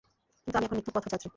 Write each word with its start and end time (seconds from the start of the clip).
কিন্তু 0.47 0.57
আমি 0.57 0.65
এখন 0.67 0.77
মৃত্যুপথযাত্রী। 0.77 1.29